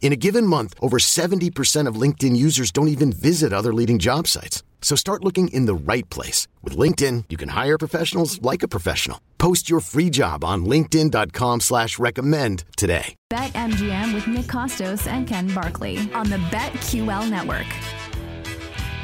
In 0.00 0.12
a 0.12 0.16
given 0.16 0.46
month, 0.46 0.74
over 0.80 0.98
70% 0.98 1.86
of 1.86 2.00
LinkedIn 2.00 2.34
users 2.34 2.70
don't 2.70 2.88
even 2.88 3.12
visit 3.12 3.52
other 3.52 3.74
leading 3.74 3.98
job 3.98 4.26
sites. 4.26 4.62
So 4.80 4.96
start 4.96 5.22
looking 5.22 5.48
in 5.48 5.66
the 5.66 5.74
right 5.74 6.08
place. 6.08 6.48
With 6.62 6.76
LinkedIn, 6.76 7.24
you 7.28 7.36
can 7.36 7.50
hire 7.50 7.76
professionals 7.76 8.40
like 8.40 8.62
a 8.62 8.68
professional. 8.68 9.20
Post 9.36 9.68
your 9.68 9.80
free 9.80 10.08
job 10.08 10.44
on 10.44 10.64
linkedin.com 10.64 11.60
slash 11.60 11.98
recommend 11.98 12.64
today. 12.76 13.16
Bet 13.28 13.52
MGM 13.52 14.14
with 14.14 14.26
Nick 14.26 14.46
Kostos 14.46 15.06
and 15.06 15.26
Ken 15.26 15.48
Barkley 15.48 15.98
on 16.14 16.30
the 16.30 16.38
BetQL 16.50 17.28
network. 17.28 17.66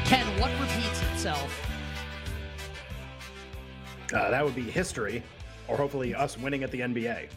Ken, 0.05 0.25
what 0.39 0.51
repeats 0.61 1.01
itself? 1.13 1.61
Uh, 4.13 4.29
that 4.29 4.43
would 4.45 4.55
be 4.55 4.63
history, 4.63 5.23
or 5.67 5.75
hopefully 5.75 6.15
us 6.15 6.37
winning 6.37 6.63
at 6.63 6.71
the 6.71 6.79
NBA. 6.79 7.27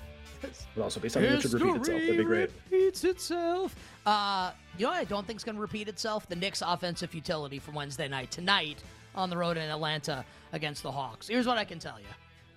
Would 0.77 0.83
also 0.83 1.01
be 1.01 1.09
something 1.09 1.31
that 1.31 1.43
should 1.43 1.53
repeat 1.53 1.77
itself. 1.77 2.01
That'd 2.01 2.19
be 2.19 2.25
great. 2.25 2.51
Repeats 2.71 3.05
itself. 3.05 3.77
Uh, 4.07 4.53
you 4.77 4.85
know 4.85 4.91
what 4.93 4.99
I 4.99 5.05
don't 5.05 5.27
think 5.27 5.37
it's 5.37 5.45
going 5.45 5.57
to 5.57 5.61
repeat 5.61 5.89
itself? 5.89 6.29
The 6.29 6.37
Knicks' 6.37 6.63
offensive 6.65 7.11
futility 7.11 7.59
from 7.59 7.75
Wednesday 7.75 8.09
night 8.09 8.31
tonight 8.31 8.83
on 9.15 9.31
the 9.31 9.37
road 9.37 9.57
in 9.57 9.69
Atlanta 9.69 10.25
against 10.53 10.83
the 10.83 10.93
Hawks. 10.93 11.29
Here's 11.29 11.47
what 11.47 11.59
I 11.59 11.65
can 11.65 11.79
tell 11.79 11.99
you. 11.99 12.07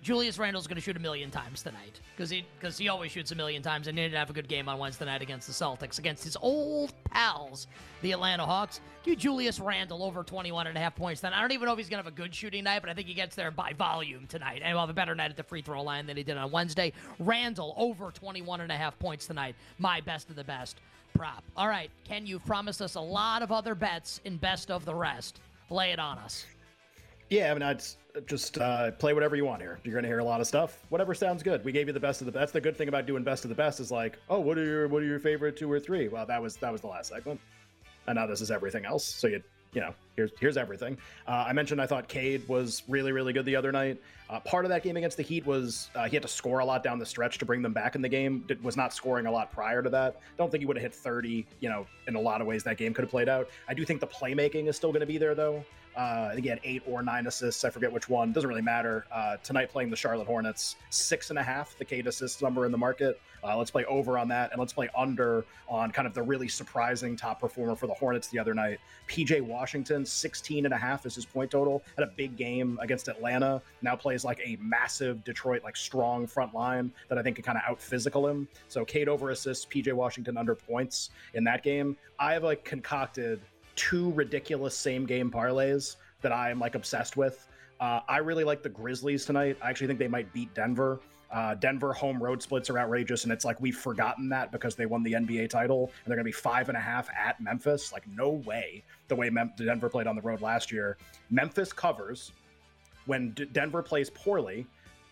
Julius 0.02 0.36
Randle's 0.36 0.66
going 0.66 0.74
to 0.74 0.80
shoot 0.80 0.96
a 0.96 1.00
million 1.00 1.30
times 1.30 1.62
tonight 1.62 2.00
because 2.16 2.28
he 2.28 2.44
because 2.58 2.76
he 2.76 2.88
always 2.88 3.12
shoots 3.12 3.30
a 3.30 3.36
million 3.36 3.62
times 3.62 3.86
and 3.86 3.96
he 3.96 4.04
didn't 4.04 4.18
have 4.18 4.30
a 4.30 4.32
good 4.32 4.48
game 4.48 4.68
on 4.68 4.78
Wednesday 4.78 5.04
night 5.04 5.22
against 5.22 5.46
the 5.46 5.52
Celtics 5.52 6.00
against 6.00 6.24
his 6.24 6.36
old 6.42 6.92
pals, 7.04 7.68
the 8.02 8.10
Atlanta 8.10 8.44
Hawks. 8.44 8.80
Give 9.04 9.16
Julius 9.16 9.60
Randle 9.60 10.02
over 10.02 10.24
21 10.24 10.66
and 10.66 10.76
a 10.76 10.80
half 10.80 10.96
points. 10.96 11.20
Then 11.20 11.32
I 11.32 11.40
don't 11.40 11.52
even 11.52 11.66
know 11.66 11.72
if 11.72 11.78
he's 11.78 11.88
going 11.88 12.02
to 12.02 12.04
have 12.04 12.12
a 12.12 12.16
good 12.16 12.34
shooting 12.34 12.64
night, 12.64 12.80
but 12.80 12.90
I 12.90 12.94
think 12.94 13.06
he 13.06 13.14
gets 13.14 13.36
there 13.36 13.52
by 13.52 13.74
volume 13.74 14.26
tonight 14.26 14.60
and 14.62 14.66
he'll 14.66 14.80
have 14.80 14.90
a 14.90 14.94
better 14.94 15.14
night 15.14 15.30
at 15.30 15.36
the 15.36 15.44
free 15.44 15.62
throw 15.62 15.82
line 15.82 16.06
than 16.06 16.16
he 16.16 16.24
did 16.24 16.36
on 16.36 16.50
Wednesday. 16.50 16.92
Randle 17.20 17.72
over 17.76 18.10
21 18.10 18.60
and 18.60 18.72
a 18.72 18.76
half 18.76 18.98
points 18.98 19.26
tonight. 19.26 19.54
My 19.78 20.00
best 20.00 20.30
of 20.30 20.36
the 20.36 20.44
best 20.44 20.80
prop. 21.14 21.44
All 21.56 21.68
right, 21.68 21.90
Ken, 22.04 22.26
you've 22.26 22.44
promised 22.44 22.82
us 22.82 22.96
a 22.96 23.00
lot 23.00 23.42
of 23.42 23.52
other 23.52 23.76
bets 23.76 24.20
in 24.24 24.36
best 24.36 24.68
of 24.68 24.84
the 24.84 24.94
rest. 24.94 25.40
Lay 25.70 25.92
it 25.92 26.00
on 26.00 26.18
us. 26.18 26.44
Yeah, 27.32 27.50
I 27.50 27.54
mean, 27.54 27.62
I'd 27.62 27.82
just 28.26 28.58
uh, 28.58 28.90
play 28.90 29.14
whatever 29.14 29.36
you 29.36 29.46
want 29.46 29.62
here. 29.62 29.78
You're 29.84 29.94
going 29.94 30.02
to 30.02 30.08
hear 30.08 30.18
a 30.18 30.24
lot 30.24 30.42
of 30.42 30.46
stuff. 30.46 30.84
Whatever 30.90 31.14
sounds 31.14 31.42
good. 31.42 31.64
We 31.64 31.72
gave 31.72 31.86
you 31.86 31.94
the 31.94 32.00
best 32.00 32.20
of 32.20 32.26
the. 32.26 32.30
That's 32.30 32.52
the 32.52 32.60
good 32.60 32.76
thing 32.76 32.88
about 32.88 33.06
doing 33.06 33.24
best 33.24 33.46
of 33.46 33.48
the 33.48 33.54
best 33.54 33.80
is 33.80 33.90
like, 33.90 34.18
oh, 34.28 34.38
what 34.38 34.58
are 34.58 34.64
your 34.66 34.86
what 34.86 35.02
are 35.02 35.06
your 35.06 35.18
favorite 35.18 35.56
two 35.56 35.72
or 35.72 35.80
three? 35.80 36.08
Well, 36.08 36.26
that 36.26 36.42
was 36.42 36.56
that 36.56 36.70
was 36.70 36.82
the 36.82 36.88
last 36.88 37.08
segment, 37.08 37.40
and 38.06 38.16
now 38.16 38.26
this 38.26 38.42
is 38.42 38.50
everything 38.50 38.84
else. 38.84 39.06
So 39.06 39.28
you 39.28 39.42
you 39.72 39.80
know 39.80 39.94
here's 40.14 40.30
here's 40.38 40.58
everything. 40.58 40.98
Uh, 41.26 41.46
I 41.48 41.54
mentioned 41.54 41.80
I 41.80 41.86
thought 41.86 42.06
Cade 42.06 42.46
was 42.48 42.82
really 42.86 43.12
really 43.12 43.32
good 43.32 43.46
the 43.46 43.56
other 43.56 43.72
night. 43.72 43.98
Uh, 44.28 44.38
part 44.40 44.66
of 44.66 44.68
that 44.68 44.82
game 44.82 44.98
against 44.98 45.16
the 45.16 45.22
Heat 45.22 45.46
was 45.46 45.88
uh, 45.94 46.04
he 46.04 46.14
had 46.16 46.22
to 46.22 46.28
score 46.28 46.58
a 46.58 46.64
lot 46.66 46.84
down 46.84 46.98
the 46.98 47.06
stretch 47.06 47.38
to 47.38 47.46
bring 47.46 47.62
them 47.62 47.72
back 47.72 47.94
in 47.94 48.02
the 48.02 48.10
game. 48.10 48.44
Did, 48.46 48.62
was 48.62 48.76
not 48.76 48.92
scoring 48.92 49.24
a 49.24 49.32
lot 49.32 49.50
prior 49.50 49.82
to 49.82 49.88
that. 49.88 50.20
Don't 50.36 50.50
think 50.50 50.60
he 50.60 50.66
would 50.66 50.76
have 50.76 50.82
hit 50.82 50.94
30. 50.94 51.46
You 51.60 51.70
know, 51.70 51.86
in 52.08 52.14
a 52.14 52.20
lot 52.20 52.42
of 52.42 52.46
ways 52.46 52.62
that 52.64 52.76
game 52.76 52.92
could 52.92 53.04
have 53.04 53.10
played 53.10 53.30
out. 53.30 53.48
I 53.68 53.72
do 53.72 53.86
think 53.86 54.00
the 54.00 54.06
playmaking 54.06 54.68
is 54.68 54.76
still 54.76 54.90
going 54.90 55.00
to 55.00 55.06
be 55.06 55.16
there 55.16 55.34
though. 55.34 55.64
Uh, 55.96 56.34
eight 56.64 56.82
or 56.86 57.02
nine 57.02 57.26
assists. 57.26 57.64
I 57.64 57.70
forget 57.70 57.92
which 57.92 58.08
one. 58.08 58.32
Doesn't 58.32 58.48
really 58.48 58.62
matter. 58.62 59.06
Uh, 59.12 59.36
tonight 59.42 59.70
playing 59.70 59.90
the 59.90 59.96
Charlotte 59.96 60.26
Hornets, 60.26 60.76
six 60.90 61.30
and 61.30 61.38
a 61.38 61.42
half, 61.42 61.76
the 61.78 61.84
Cade 61.84 62.06
assist 62.06 62.42
number 62.42 62.66
in 62.66 62.72
the 62.72 62.78
market. 62.78 63.20
Uh, 63.44 63.56
let's 63.56 63.70
play 63.70 63.84
over 63.86 64.18
on 64.18 64.28
that, 64.28 64.52
and 64.52 64.60
let's 64.60 64.72
play 64.72 64.88
under 64.96 65.44
on 65.68 65.90
kind 65.90 66.06
of 66.06 66.14
the 66.14 66.22
really 66.22 66.46
surprising 66.46 67.16
top 67.16 67.40
performer 67.40 67.74
for 67.74 67.88
the 67.88 67.94
Hornets 67.94 68.28
the 68.28 68.38
other 68.38 68.54
night. 68.54 68.78
PJ 69.08 69.40
Washington, 69.40 70.06
16 70.06 70.64
and 70.64 70.72
a 70.72 70.76
half 70.76 71.06
is 71.06 71.16
his 71.16 71.26
point 71.26 71.50
total. 71.50 71.82
Had 71.96 72.06
a 72.06 72.12
big 72.16 72.36
game 72.36 72.78
against 72.80 73.08
Atlanta. 73.08 73.60
Now 73.80 73.96
plays 73.96 74.24
like 74.24 74.40
a 74.44 74.56
massive 74.60 75.24
Detroit, 75.24 75.64
like 75.64 75.76
strong 75.76 76.26
front 76.26 76.54
line 76.54 76.92
that 77.08 77.18
I 77.18 77.22
think 77.22 77.36
can 77.36 77.44
kind 77.44 77.58
of 77.58 77.64
out 77.68 77.80
physical 77.80 78.28
him. 78.28 78.46
So 78.68 78.84
Cade 78.84 79.08
over 79.08 79.30
assists, 79.30 79.66
PJ 79.66 79.92
Washington 79.92 80.36
under 80.36 80.54
points 80.54 81.10
in 81.34 81.42
that 81.44 81.64
game. 81.64 81.96
I 82.20 82.34
have 82.34 82.44
like 82.44 82.64
concocted 82.64 83.40
two 83.76 84.12
ridiculous 84.12 84.76
same 84.76 85.06
game 85.06 85.30
parlays 85.30 85.96
that 86.20 86.32
I 86.32 86.50
am 86.50 86.58
like 86.58 86.74
obsessed 86.74 87.16
with. 87.16 87.46
Uh, 87.80 88.00
I 88.08 88.18
really 88.18 88.44
like 88.44 88.62
the 88.62 88.68
Grizzlies 88.68 89.24
tonight. 89.24 89.56
I 89.60 89.70
actually 89.70 89.88
think 89.88 89.98
they 89.98 90.08
might 90.08 90.32
beat 90.32 90.54
Denver. 90.54 91.00
Uh, 91.32 91.54
Denver 91.54 91.94
home 91.94 92.22
road 92.22 92.42
splits 92.42 92.68
are 92.68 92.78
outrageous, 92.78 93.24
and 93.24 93.32
it's 93.32 93.44
like 93.44 93.58
we've 93.60 93.76
forgotten 93.76 94.28
that 94.28 94.52
because 94.52 94.76
they 94.76 94.84
won 94.84 95.02
the 95.02 95.14
NBA 95.14 95.48
title, 95.48 95.90
and 96.04 96.10
they're 96.10 96.16
going 96.16 96.24
to 96.24 96.28
be 96.28 96.32
five 96.32 96.68
and 96.68 96.76
a 96.76 96.80
half 96.80 97.08
at 97.10 97.40
Memphis. 97.40 97.90
Like, 97.90 98.06
no 98.06 98.30
way. 98.46 98.84
The 99.08 99.16
way 99.16 99.30
Mem- 99.30 99.52
Denver 99.56 99.88
played 99.88 100.06
on 100.06 100.14
the 100.14 100.20
road 100.20 100.42
last 100.42 100.70
year, 100.70 100.98
Memphis 101.30 101.72
covers 101.72 102.32
when 103.06 103.30
D- 103.30 103.46
Denver 103.46 103.82
plays 103.82 104.10
poorly. 104.10 104.66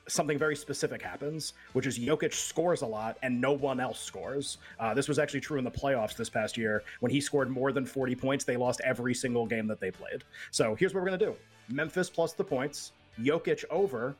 Something 0.09 0.39
very 0.39 0.57
specific 0.57 1.01
happens, 1.03 1.53
which 1.73 1.87
is 1.87 1.99
Jokic 1.99 2.35
scores 2.35 2.83
a 2.83 2.87
lot 2.87 3.17
and 3.23 3.41
no 3.41 3.53
one 3.53 3.79
else 3.79 4.01
scores. 4.01 4.59
Uh, 4.79 4.93
this 4.93 5.09
was 5.09 5.19
actually 5.19 5.41
true 5.41 5.59
in 5.59 5.65
the 5.65 5.71
playoffs 5.71 6.17
this 6.17 6.29
past 6.29 6.57
year. 6.57 6.83
When 7.01 7.13
he 7.13 7.21
scored 7.21 7.49
more 7.49 7.71
than 7.71 7.87
40 7.87 8.15
points, 8.17 8.45
they 8.45 8.57
lost 8.57 8.81
every 8.83 9.15
single 9.15 9.47
game 9.47 9.67
that 9.69 9.81
they 9.81 9.91
played. 9.91 10.25
So 10.51 10.75
here's 10.75 10.95
what 10.95 11.03
we're 11.03 11.09
going 11.09 11.21
to 11.21 11.27
do 11.27 11.37
Memphis 11.69 12.11
plus 12.11 12.33
the 12.33 12.45
points, 12.45 12.93
Jokic 13.21 13.65
over, 13.71 14.17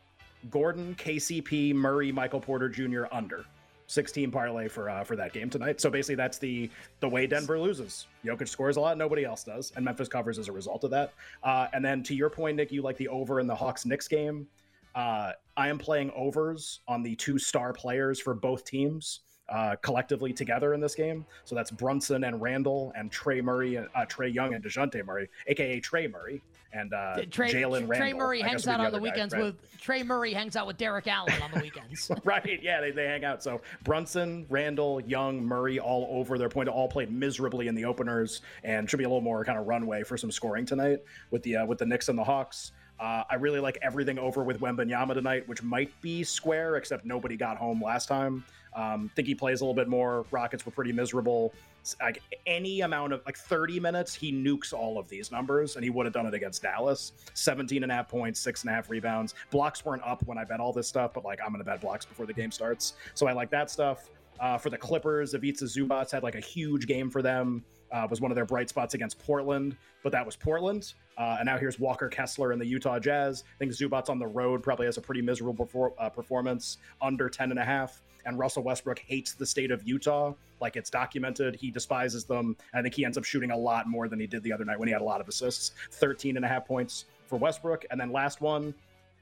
Gordon, 0.51 0.95
KCP, 0.95 1.75
Murray, 1.75 2.13
Michael 2.13 2.41
Porter 2.41 2.69
Jr. 2.69 3.05
under. 3.11 3.45
16 3.91 4.31
parlay 4.31 4.69
for 4.69 4.89
uh, 4.89 5.03
for 5.03 5.17
that 5.17 5.33
game 5.33 5.51
tonight. 5.51 5.81
So 5.81 5.91
basically, 5.91 6.15
that's 6.15 6.39
the 6.39 6.71
the 7.01 7.09
way 7.09 7.27
Denver 7.27 7.59
loses. 7.59 8.07
Jokic 8.25 8.47
scores 8.47 8.77
a 8.77 8.81
lot, 8.81 8.97
nobody 8.97 9.25
else 9.25 9.43
does, 9.43 9.73
and 9.75 9.85
Memphis 9.85 10.07
covers 10.07 10.39
as 10.39 10.47
a 10.47 10.53
result 10.53 10.85
of 10.85 10.93
that. 10.93 11.13
Uh, 11.43 11.67
and 11.73 11.85
then 11.85 12.05
to 12.05 12.15
your 12.15 12.31
point, 12.31 12.57
Nick, 12.57 12.71
you 12.71 12.83
like 12.83 12.97
the 12.97 13.09
over 13.09 13.41
in 13.41 13.49
the 13.49 13.55
Hawks 13.55 13.85
Knicks 13.85 14.07
game. 14.07 14.47
Uh, 14.95 15.33
I 15.57 15.69
am 15.69 15.79
playing 15.79 16.11
overs 16.15 16.81
on 16.89 17.03
the 17.03 17.15
two 17.17 17.39
star 17.39 17.73
players 17.73 18.21
for 18.21 18.35
both 18.35 18.65
teams. 18.65 19.21
Uh, 19.49 19.75
collectively 19.83 20.33
together 20.33 20.75
in 20.75 20.81
this 20.81 20.95
game. 20.95 21.27
So 21.45 21.57
that's 21.57 21.73
Brunson 21.73 22.23
and 22.23 22.41
Randle 22.41 22.93
and 22.95 23.11
Trey 23.11 23.41
Murray, 23.41 23.79
uh, 23.79 23.85
Trae 24.07 24.33
Young 24.33 24.55
and 24.55 24.63
Dejounte 24.63 25.05
Murray, 25.05 25.29
aka 25.49 25.81
Trey 25.81 26.07
Murray 26.07 26.41
and 26.73 26.93
uh, 26.93 27.23
Trey, 27.31 27.53
Jalen 27.53 27.89
Randle. 27.89 27.97
Trey 27.97 28.13
Murray 28.13 28.41
hangs 28.41 28.67
out 28.69 28.81
on 28.81 28.87
the 28.87 28.91
the 28.91 28.97
other 28.97 28.99
guy, 28.99 29.11
weekends 29.13 29.35
right? 29.35 29.43
with 29.45 29.81
Trey 29.81 30.03
Murray 30.03 30.33
hangs 30.33 30.57
out 30.57 30.67
with 30.67 30.77
Derek 30.77 31.07
Allen 31.09 31.35
on 31.43 31.51
the 31.53 31.61
weekends. 31.61 32.11
right. 32.25 32.61
Yeah, 32.63 32.81
they, 32.81 32.91
they 32.91 33.07
hang 33.07 33.25
out. 33.25 33.43
So 33.43 33.61
Brunson, 33.85 34.47
Randle, 34.49 35.01
Young, 35.01 35.45
Murray, 35.45 35.81
all 35.81 36.07
over 36.11 36.39
their 36.39 36.49
point. 36.49 36.67
To 36.67 36.73
all 36.73 36.89
played 36.89 37.11
miserably 37.11 37.69
in 37.69 37.75
the 37.75 37.85
openers, 37.85 38.43
and 38.63 38.89
should 38.89 38.99
be 38.99 39.05
a 39.05 39.09
little 39.09 39.21
more 39.21 39.45
kind 39.45 39.59
of 39.59 39.67
runway 39.67 40.03
for 40.03 40.17
some 40.17 40.31
scoring 40.31 40.65
tonight 40.65 41.01
with 41.31 41.43
the 41.43 41.57
uh, 41.57 41.67
with 41.67 41.79
the 41.79 41.87
Knicks 41.87 42.09
and 42.09 42.19
the 42.19 42.25
Hawks. 42.25 42.73
Uh, 43.01 43.25
I 43.31 43.37
really 43.37 43.61
like 43.61 43.79
everything 43.81 44.19
over 44.19 44.45
with 44.45 44.61
Wembanyama 44.61 45.15
tonight, 45.15 45.49
which 45.49 45.63
might 45.63 45.91
be 46.03 46.23
square, 46.23 46.77
except 46.77 47.07
nobody 47.07 47.35
got 47.35 47.57
home 47.57 47.83
last 47.83 48.07
time. 48.07 48.45
Um, 48.75 49.11
think 49.17 49.27
he 49.27 49.35
plays 49.35 49.63
a 49.63 49.65
little 49.65 49.75
bit 49.75 49.89
more. 49.89 50.27
Rockets 50.31 50.67
were 50.67 50.73
pretty 50.73 50.93
miserable. 50.93 51.55
Like 52.01 52.23
any 52.47 52.83
amount 52.83 53.15
of 53.15 53.23
like 53.25 53.39
30 53.39 53.81
minutes, 53.81 54.15
he 54.15 54.31
nukes 54.31 54.75
all 54.75 54.99
of 54.99 55.09
these 55.09 55.33
numbers, 55.33 55.77
and 55.77 55.83
he 55.83 55.89
would 55.89 56.05
have 56.05 56.13
done 56.13 56.27
it 56.27 56.35
against 56.35 56.63
Dallas. 56.63 57.13
17 57.33 57.83
and 57.83 57.91
a 57.91 57.95
half 57.95 58.09
points, 58.09 58.39
six 58.39 58.63
and 58.63 58.71
a 58.71 58.75
half 58.75 58.91
rebounds. 58.91 59.35
Blocks 59.51 59.83
weren't 59.83 60.03
up 60.05 60.23
when 60.27 60.37
I 60.37 60.45
bet 60.45 60.61
all 60.61 60.75
this 60.75 60.87
stuff, 60.87 61.15
but 61.15 61.25
like 61.25 61.41
I'm 61.45 61.53
gonna 61.53 61.65
bet 61.65 61.81
blocks 61.81 62.05
before 62.05 62.27
the 62.27 62.35
game 62.35 62.51
starts. 62.51 62.95
So 63.15 63.27
I 63.27 63.33
like 63.33 63.51
that 63.51 63.71
stuff. 63.71 64.11
Uh, 64.39 64.59
for 64.59 64.69
the 64.69 64.79
Clippers, 64.79 65.35
Ivica 65.35 65.65
Zubac 65.65 66.11
had 66.11 66.23
like 66.23 66.35
a 66.35 66.41
huge 66.41 66.87
game 66.87 67.11
for 67.11 67.23
them. 67.23 67.65
Uh, 67.93 68.07
was 68.09 68.21
one 68.21 68.31
of 68.31 68.35
their 68.35 68.45
bright 68.45 68.69
spots 68.69 68.95
against 68.95 69.19
Portland, 69.19 69.77
but 70.03 70.13
that 70.13 70.25
was 70.25 70.37
Portland. 70.37 70.95
Uh, 71.19 71.37
and 71.39 71.47
now 71.47 71.59
here's 71.59 71.79
Walker 71.79 72.09
Kessler 72.09 72.53
and 72.53 72.61
the 72.61 72.67
Utah 72.67 72.99
Jazz. 72.99 73.45
I 73.47 73.59
think 73.59 73.73
Zubac 73.73 74.09
on 74.09 74.19
the 74.19 74.27
road 74.27 74.63
probably 74.63 74.87
has 74.87 74.97
a 74.97 75.01
pretty 75.01 75.23
miserable 75.23 75.93
uh, 75.99 76.09
performance, 76.09 76.79
under 77.03 77.29
10 77.29 77.51
and 77.51 77.59
a 77.59 77.65
half. 77.65 78.01
And 78.27 78.39
Russell 78.39 78.63
Westbrook 78.63 78.99
hates 78.99 79.35
the 79.35 79.47
state 79.47 79.71
of 79.71 79.87
Utah. 79.87 80.35
Like 80.61 80.77
it's 80.77 80.91
documented. 80.91 81.57
He 81.57 81.71
despises 81.71 82.25
them. 82.25 82.57
I 82.75 82.83
think 82.83 82.95
he 82.95 83.05
ends 83.05 83.17
up 83.17 83.25
shooting 83.25 83.51
a 83.51 83.57
lot 83.57 83.89
more 83.89 84.09
than 84.09 84.21
he 84.21 84.27
did 84.27 84.43
the 84.43 84.53
other 84.53 84.65
night 84.65 84.79
when 84.79 84.89
he 84.89 84.93
had 84.93 85.01
a 85.01 85.05
lot 85.05 85.21
of 85.21 85.29
assists. 85.29 85.73
13 85.93 86.37
and 86.37 86.45
a 86.45 86.49
half 86.49 86.67
points 86.67 87.07
for 87.27 87.37
Westbrook. 87.37 87.87
And 87.91 88.01
then 88.01 88.13
last 88.13 88.41
one, 88.41 88.75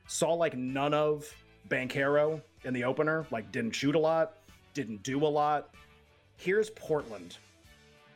saw 0.08 0.32
like 0.32 0.56
none 0.56 0.94
of 0.94 1.32
Banchero 1.68 2.40
in 2.64 2.74
the 2.74 2.84
opener, 2.84 3.26
like 3.30 3.52
didn't 3.52 3.72
shoot 3.72 3.94
a 3.94 3.98
lot, 3.98 4.34
didn't 4.74 5.02
do 5.02 5.24
a 5.24 5.28
lot. 5.28 5.74
Here's 6.36 6.70
Portland. 6.70 7.36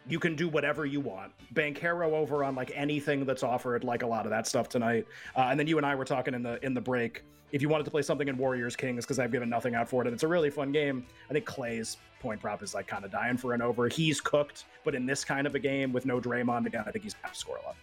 You 0.09 0.19
can 0.19 0.35
do 0.35 0.49
whatever 0.49 0.85
you 0.85 1.01
want. 1.01 1.33
Banchero 1.55 2.13
over 2.13 2.45
on 2.45 2.55
like 2.55 2.73
anything 2.75 3.25
that's 3.25 3.43
offered, 3.43 3.85
like 3.85 4.03
a 4.03 4.07
lot 4.07 4.27
of 4.27 4.31
that 4.31 4.47
stuff 4.47 4.69
tonight. 4.69 5.07
Uh, 5.37 5.43
and 5.51 5.59
then 5.59 5.67
you 5.67 5.77
and 5.77 5.87
I 5.87 5.95
were 5.95 6.05
talking 6.05 6.35
in 6.35 6.43
the 6.43 6.65
in 6.65 6.75
the 6.75 6.81
break. 6.81 7.23
If 7.53 7.61
you 7.61 7.69
wanted 7.69 7.85
to 7.85 7.91
play 7.91 8.03
something 8.03 8.29
in 8.29 8.39
Warriors 8.39 8.75
Kings, 8.75 9.05
because 9.05 9.19
I've 9.19 9.31
given 9.31 9.51
nothing 9.51 9.75
out 9.75 9.89
for 9.89 10.03
it, 10.03 10.07
and 10.07 10.15
it's 10.15 10.23
a 10.23 10.29
really 10.29 10.49
fun 10.49 10.73
game. 10.73 11.05
I 11.29 11.35
think 11.35 11.45
Klay's 11.45 11.99
point 12.21 12.41
prop 12.41 12.63
is 12.63 12.75
like 12.75 12.87
kind 12.87 13.05
of 13.05 13.11
dying 13.11 13.37
for 13.37 13.53
an 13.53 13.61
over. 13.61 13.89
He's 13.89 14.21
cooked, 14.21 14.65
but 14.85 14.95
in 14.95 15.05
this 15.05 15.23
kind 15.25 15.47
of 15.47 15.55
a 15.55 15.59
game 15.59 15.93
with 15.93 16.07
no 16.07 16.19
Draymond 16.19 16.67
again, 16.67 16.85
I 16.87 16.91
think 16.91 17.05
he's 17.05 17.15
to 17.15 17.35
score 17.35 17.59
a 17.59 17.67
lot. 17.67 17.77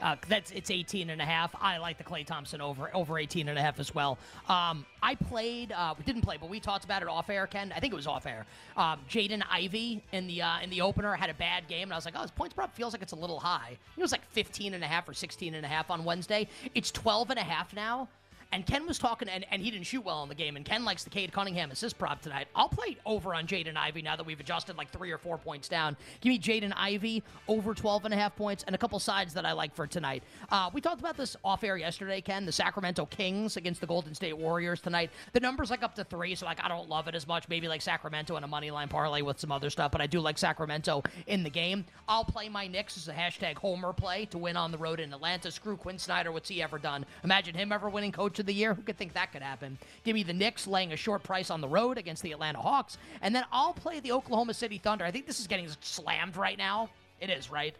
Uh, 0.00 0.16
that's 0.28 0.50
it's 0.50 0.70
18 0.70 1.10
and 1.10 1.20
a 1.20 1.24
half. 1.24 1.54
I 1.60 1.78
like 1.78 1.98
the 1.98 2.04
Klay 2.04 2.24
Thompson 2.24 2.60
over 2.60 2.90
over 2.94 3.18
18 3.18 3.48
and 3.48 3.58
a 3.58 3.62
half 3.62 3.78
as 3.78 3.94
well. 3.94 4.18
Um, 4.48 4.86
I 5.02 5.14
played, 5.14 5.72
uh, 5.72 5.94
we 5.96 6.04
didn't 6.04 6.22
play, 6.22 6.36
but 6.38 6.50
we 6.50 6.60
talked 6.60 6.84
about 6.84 7.02
it 7.02 7.08
off 7.08 7.30
air. 7.30 7.46
Ken, 7.46 7.72
I 7.74 7.80
think 7.80 7.92
it 7.92 7.96
was 7.96 8.06
off 8.06 8.26
air. 8.26 8.46
Um, 8.76 9.00
Jaden 9.08 9.42
Ivey 9.50 10.02
in 10.12 10.26
the 10.26 10.42
uh, 10.42 10.60
in 10.60 10.70
the 10.70 10.80
opener 10.80 11.14
had 11.14 11.30
a 11.30 11.34
bad 11.34 11.68
game, 11.68 11.84
and 11.84 11.92
I 11.92 11.96
was 11.96 12.04
like, 12.04 12.14
oh, 12.16 12.22
his 12.22 12.30
points 12.30 12.54
prop 12.54 12.74
feels 12.74 12.92
like 12.92 13.02
it's 13.02 13.12
a 13.12 13.16
little 13.16 13.40
high. 13.40 13.78
It 13.96 14.00
was 14.00 14.12
like 14.12 14.24
15 14.30 14.74
and 14.74 14.84
a 14.84 14.86
half 14.86 15.08
or 15.08 15.14
16 15.14 15.54
and 15.54 15.64
a 15.64 15.68
half 15.68 15.90
on 15.90 16.04
Wednesday. 16.04 16.48
It's 16.74 16.90
12 16.90 17.30
and 17.30 17.38
a 17.38 17.44
half 17.44 17.74
now. 17.74 18.08
And 18.52 18.66
Ken 18.66 18.84
was 18.84 18.98
talking, 18.98 19.28
and, 19.28 19.46
and 19.52 19.62
he 19.62 19.70
didn't 19.70 19.86
shoot 19.86 20.04
well 20.04 20.24
in 20.24 20.28
the 20.28 20.34
game. 20.34 20.56
And 20.56 20.64
Ken 20.64 20.84
likes 20.84 21.04
the 21.04 21.10
Cade 21.10 21.32
Cunningham 21.32 21.70
assist 21.70 21.98
prop 21.98 22.20
tonight. 22.20 22.48
I'll 22.56 22.68
play 22.68 22.96
over 23.06 23.32
on 23.32 23.46
Jaden 23.46 23.76
Ivey 23.76 24.02
now 24.02 24.16
that 24.16 24.26
we've 24.26 24.40
adjusted 24.40 24.76
like 24.76 24.90
three 24.90 25.12
or 25.12 25.18
four 25.18 25.38
points 25.38 25.68
down. 25.68 25.96
Give 26.20 26.30
me 26.30 26.38
Jaden 26.38 26.72
Ivey 26.76 27.22
over 27.46 27.74
12 27.74 28.06
and 28.06 28.14
a 28.14 28.16
half 28.16 28.34
points 28.34 28.64
and 28.66 28.74
a 28.74 28.78
couple 28.78 28.98
sides 28.98 29.34
that 29.34 29.46
I 29.46 29.52
like 29.52 29.72
for 29.72 29.86
tonight. 29.86 30.24
Uh, 30.50 30.68
we 30.72 30.80
talked 30.80 30.98
about 30.98 31.16
this 31.16 31.36
off 31.44 31.62
air 31.62 31.76
yesterday, 31.76 32.20
Ken. 32.20 32.44
The 32.44 32.50
Sacramento 32.50 33.06
Kings 33.06 33.56
against 33.56 33.80
the 33.80 33.86
Golden 33.86 34.14
State 34.14 34.36
Warriors 34.36 34.80
tonight. 34.80 35.10
The 35.32 35.40
number's 35.40 35.70
like 35.70 35.84
up 35.84 35.94
to 35.94 36.04
three, 36.04 36.34
so 36.34 36.46
like 36.46 36.62
I 36.62 36.66
don't 36.66 36.88
love 36.88 37.06
it 37.06 37.14
as 37.14 37.28
much. 37.28 37.48
Maybe 37.48 37.68
like 37.68 37.82
Sacramento 37.82 38.34
and 38.34 38.44
a 38.44 38.48
money 38.48 38.72
line 38.72 38.88
parlay 38.88 39.22
with 39.22 39.38
some 39.38 39.52
other 39.52 39.70
stuff, 39.70 39.92
but 39.92 40.00
I 40.00 40.08
do 40.08 40.18
like 40.18 40.38
Sacramento 40.38 41.04
in 41.28 41.44
the 41.44 41.50
game. 41.50 41.84
I'll 42.08 42.24
play 42.24 42.48
my 42.48 42.66
Knicks 42.66 42.96
as 42.96 43.06
a 43.06 43.12
hashtag 43.12 43.58
Homer 43.58 43.92
play 43.92 44.24
to 44.26 44.38
win 44.38 44.56
on 44.56 44.72
the 44.72 44.78
road 44.78 44.98
in 44.98 45.12
Atlanta. 45.12 45.52
Screw 45.52 45.76
Quin 45.76 45.98
Snyder. 45.98 46.32
What's 46.32 46.48
he 46.48 46.60
ever 46.60 46.78
done? 46.78 47.06
Imagine 47.22 47.54
him 47.54 47.70
ever 47.70 47.88
winning 47.88 48.10
Coach 48.10 48.39
of 48.40 48.46
the 48.46 48.54
Year. 48.54 48.74
Who 48.74 48.82
could 48.82 48.98
think 48.98 49.12
that? 49.12 49.20
that 49.20 49.32
could 49.32 49.42
happen. 49.42 49.76
Give 50.02 50.14
me 50.14 50.22
the 50.22 50.32
Knicks 50.32 50.66
laying 50.66 50.92
a 50.92 50.96
short 50.96 51.22
price 51.22 51.50
on 51.50 51.60
the 51.60 51.68
road 51.68 51.98
against 51.98 52.22
the 52.22 52.32
Atlanta 52.32 52.58
Hawks, 52.58 52.96
and 53.20 53.34
then 53.34 53.44
I'll 53.52 53.74
play 53.74 54.00
the 54.00 54.12
Oklahoma 54.12 54.54
City 54.54 54.78
Thunder. 54.78 55.04
I 55.04 55.10
think 55.10 55.26
this 55.26 55.40
is 55.40 55.46
getting 55.46 55.68
slammed 55.82 56.36
right 56.36 56.56
now. 56.56 56.88
It 57.20 57.28
is, 57.28 57.50
right? 57.50 57.74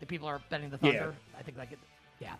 The 0.00 0.06
people 0.06 0.26
are 0.26 0.40
betting 0.48 0.70
the 0.70 0.78
Thunder. 0.78 1.14
Yeah. 1.14 1.38
I 1.38 1.42
think 1.42 1.58
like 1.58 1.72
it. 1.72 1.78
Yeah. 2.20 2.34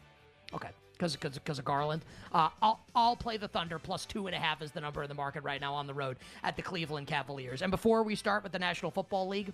Okay. 0.54 0.68
Because 0.92 1.14
because 1.16 1.58
of 1.58 1.64
Garland, 1.64 2.04
uh, 2.32 2.48
I'll 2.62 2.80
I'll 2.94 3.16
play 3.16 3.36
the 3.36 3.48
Thunder 3.48 3.78
plus 3.78 4.06
two 4.06 4.26
and 4.26 4.34
a 4.34 4.38
half 4.38 4.62
is 4.62 4.72
the 4.72 4.80
number 4.80 5.02
in 5.02 5.08
the 5.08 5.14
market 5.14 5.44
right 5.44 5.60
now 5.60 5.74
on 5.74 5.86
the 5.86 5.94
road 5.94 6.16
at 6.42 6.56
the 6.56 6.62
Cleveland 6.62 7.06
Cavaliers. 7.06 7.60
And 7.60 7.70
before 7.70 8.02
we 8.02 8.14
start 8.14 8.42
with 8.42 8.52
the 8.52 8.58
National 8.58 8.90
Football 8.90 9.28
League, 9.28 9.52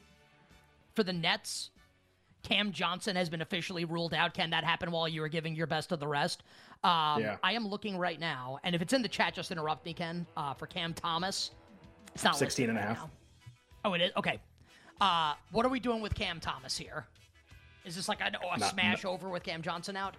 for 0.94 1.02
the 1.02 1.12
Nets, 1.12 1.70
Cam 2.44 2.70
Johnson 2.70 3.16
has 3.16 3.28
been 3.28 3.40
officially 3.40 3.84
ruled 3.84 4.14
out. 4.14 4.34
Can 4.34 4.50
that 4.50 4.62
happen 4.64 4.90
while 4.90 5.08
you 5.08 5.22
were 5.22 5.28
giving 5.28 5.56
your 5.56 5.66
best 5.66 5.90
of 5.90 5.98
the 5.98 6.06
rest? 6.06 6.44
Um, 6.84 7.20
yeah. 7.20 7.36
I 7.42 7.54
am 7.54 7.66
looking 7.66 7.98
right 7.98 8.20
now, 8.20 8.60
and 8.62 8.74
if 8.74 8.82
it's 8.82 8.92
in 8.92 9.02
the 9.02 9.08
chat, 9.08 9.34
just 9.34 9.50
interrupt 9.50 9.84
me, 9.84 9.94
Ken. 9.94 10.26
Uh, 10.36 10.54
for 10.54 10.66
Cam 10.66 10.92
Thomas, 10.92 11.50
it's 12.14 12.22
not 12.22 12.36
16 12.36 12.68
and 12.68 12.78
a 12.78 12.82
half. 12.82 13.08
Oh, 13.84 13.94
it 13.94 14.02
is? 14.02 14.12
Okay. 14.16 14.38
Uh, 15.00 15.34
what 15.50 15.66
are 15.66 15.70
we 15.70 15.80
doing 15.80 16.00
with 16.00 16.14
Cam 16.14 16.38
Thomas 16.38 16.76
here? 16.76 17.06
Is 17.84 17.96
this 17.96 18.08
like 18.08 18.20
a, 18.20 18.26
a 18.26 18.58
not, 18.58 18.70
smash 18.70 19.04
over 19.04 19.28
with 19.28 19.42
Cam 19.42 19.62
Johnson 19.62 19.96
out? 19.96 20.16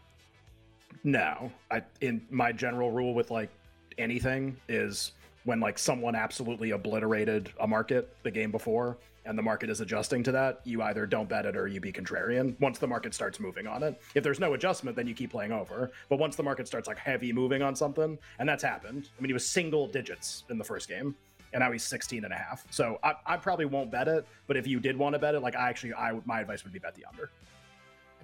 No. 1.03 1.51
I 1.71 1.81
in 2.01 2.21
my 2.29 2.51
general 2.51 2.91
rule 2.91 3.13
with 3.13 3.31
like 3.31 3.49
anything 3.97 4.57
is 4.67 5.13
when 5.45 5.59
like 5.59 5.79
someone 5.79 6.15
absolutely 6.15 6.71
obliterated 6.71 7.51
a 7.59 7.67
market 7.67 8.15
the 8.23 8.31
game 8.31 8.51
before 8.51 8.97
and 9.25 9.37
the 9.37 9.41
market 9.41 9.69
is 9.69 9.81
adjusting 9.81 10.23
to 10.23 10.31
that, 10.31 10.61
you 10.63 10.81
either 10.83 11.05
don't 11.05 11.27
bet 11.27 11.45
it 11.45 11.57
or 11.57 11.67
you 11.67 11.79
be 11.79 11.91
contrarian 11.91 12.59
once 12.59 12.77
the 12.77 12.87
market 12.87 13.13
starts 13.13 13.39
moving 13.39 13.67
on 13.67 13.83
it. 13.83 13.99
If 14.13 14.23
there's 14.23 14.39
no 14.39 14.53
adjustment, 14.53 14.95
then 14.95 15.07
you 15.07 15.13
keep 15.13 15.31
playing 15.31 15.51
over. 15.51 15.91
But 16.09 16.19
once 16.19 16.35
the 16.35 16.43
market 16.43 16.67
starts 16.67 16.87
like 16.87 16.97
heavy 16.97 17.33
moving 17.33 17.61
on 17.61 17.75
something, 17.75 18.17
and 18.39 18.47
that's 18.47 18.63
happened. 18.63 19.09
I 19.17 19.21
mean, 19.21 19.29
he 19.29 19.33
was 19.33 19.47
single 19.47 19.87
digits 19.87 20.43
in 20.49 20.57
the 20.57 20.63
first 20.63 20.87
game. 20.87 21.15
And 21.53 21.61
now 21.61 21.71
he's 21.71 21.83
16 21.83 22.25
and 22.25 22.33
a 22.33 22.35
half. 22.35 22.65
So 22.69 22.99
I, 23.01 23.13
I 23.25 23.37
probably 23.37 23.63
won't 23.63 23.89
bet 23.89 24.09
it. 24.09 24.27
But 24.45 24.57
if 24.57 24.67
you 24.67 24.81
did 24.81 24.97
want 24.97 25.13
to 25.13 25.19
bet 25.19 25.35
it, 25.35 25.39
like 25.39 25.55
I 25.55 25.69
actually, 25.69 25.93
I 25.93 26.19
my 26.25 26.41
advice 26.41 26.65
would 26.65 26.73
be 26.73 26.79
bet 26.79 26.95
the 26.95 27.05
under. 27.05 27.29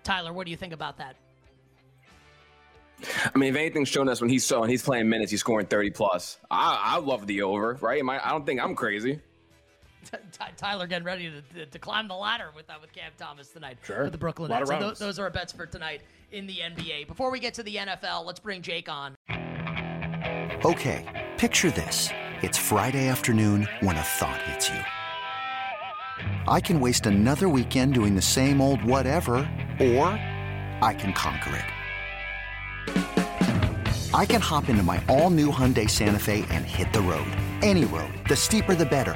Tyler, 0.04 0.34
what 0.34 0.46
do 0.46 0.52
you 0.52 0.58
think 0.58 0.74
about 0.74 0.98
that? 0.98 1.16
I 3.34 3.38
mean, 3.38 3.50
if 3.50 3.56
anything's 3.56 3.88
shown 3.88 4.10
us 4.10 4.20
when 4.20 4.30
he's 4.30 4.46
so 4.46 4.62
and 4.64 4.70
he's 4.70 4.84
playing 4.84 5.08
minutes, 5.08 5.32
he's 5.32 5.40
scoring 5.40 5.66
30 5.66 5.92
plus. 5.92 6.40
I, 6.50 6.96
I 6.96 6.98
love 7.00 7.26
the 7.26 7.44
over, 7.44 7.78
right? 7.80 8.04
I, 8.04 8.20
I 8.22 8.30
don't 8.32 8.46
think 8.46 8.60
I'm 8.62 8.76
crazy. 8.76 9.22
Tyler 10.58 10.88
getting 10.88 11.06
ready 11.06 11.30
to, 11.30 11.42
to, 11.54 11.66
to, 11.66 11.80
climb 11.80 12.08
the 12.08 12.16
ladder 12.16 12.50
with 12.56 12.70
uh, 12.70 12.74
with 12.82 12.92
Cam 12.94 13.12
Thomas 13.18 13.50
tonight 13.50 13.78
sure. 13.84 14.06
for 14.06 14.10
the 14.10 14.18
Brooklyn 14.18 14.52
Nets. 14.52 14.70
So 14.70 14.80
those, 14.80 15.00
those, 15.00 15.20
are 15.20 15.24
our 15.24 15.30
bets 15.30 15.52
for 15.52 15.66
tonight 15.66 16.02
in 16.32 16.48
the 16.48 16.58
NBA. 16.58 17.08
Before 17.08 17.32
we 17.32 17.40
get 17.40 17.54
to 17.56 17.64
the 17.64 17.76
NFL, 17.76 18.26
let's 18.26 18.40
bring 18.40 18.62
Jake 18.62 18.90
on. 18.90 19.16
Okay, 20.64 21.32
picture 21.38 21.72
this: 21.72 22.10
it's 22.42 22.58
Friday 22.58 23.08
afternoon 23.08 23.68
when 23.80 23.96
a 23.96 24.02
thought 24.02 24.42
hits 24.44 24.70
you. 24.70 24.80
I 26.48 26.60
can 26.60 26.80
waste 26.80 27.06
another 27.06 27.50
weekend 27.50 27.94
doing 27.94 28.16
the 28.16 28.22
same 28.22 28.62
old 28.62 28.84
whatever, 28.84 29.34
or 29.80 30.08
I 30.82 30.96
can 30.98 31.14
conquer 31.14 31.56
it. 31.56 31.66
I 34.14 34.26
can 34.26 34.42
hop 34.42 34.68
into 34.68 34.84
my 34.84 35.02
all-new 35.08 35.52
Hyundai 35.52 35.90
Santa 35.90 36.20
Fe 36.20 36.46
and 36.50 36.66
hit 36.66 36.92
the 36.92 37.00
road. 37.00 37.32
Any 37.62 37.86
road. 37.86 38.14
The 38.28 38.36
steeper, 38.36 38.76
the 38.76 38.86
better 38.86 39.16